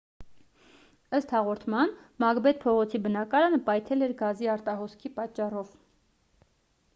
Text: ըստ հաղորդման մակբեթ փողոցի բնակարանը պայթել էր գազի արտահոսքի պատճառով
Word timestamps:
ըստ 1.17 1.33
հաղորդման 1.35 1.93
մակբեթ 2.23 2.59
փողոցի 2.63 3.01
բնակարանը 3.03 3.61
պայթել 3.69 4.07
էր 4.07 4.15
գազի 4.23 4.51
արտահոսքի 4.55 5.13
պատճառով 5.21 5.71